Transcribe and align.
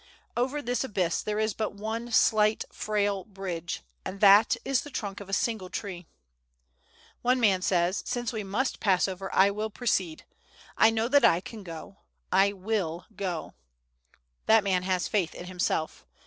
Over 0.35 0.63
this 0.63 0.83
abyss 0.83 1.21
there 1.21 1.37
is 1.37 1.53
but 1.53 1.75
one 1.75 2.11
slight, 2.11 2.65
frail 2.71 3.23
bridge, 3.23 3.83
and 4.03 4.19
that 4.19 4.57
is 4.65 4.81
the 4.81 4.89
trunk 4.89 5.19
of 5.19 5.29
a 5.29 5.31
single 5.31 5.69
tree. 5.69 6.07
One 7.21 7.39
man 7.39 7.61
says, 7.61 8.01
"Since 8.07 8.33
we 8.33 8.43
must 8.43 8.79
pass 8.79 9.07
over, 9.07 9.31
I 9.31 9.51
will 9.51 9.69
precede. 9.69 10.25
I 10.75 10.89
know 10.89 11.07
that 11.07 11.23
I 11.23 11.39
can 11.39 11.61
go; 11.63 11.97
I 12.31 12.51
will 12.51 13.05
go." 13.15 13.53
That 14.47 14.63
man 14.63 14.81
has 14.81 15.07
faith 15.07 15.35
in 15.35 15.45
himself. 15.45 16.03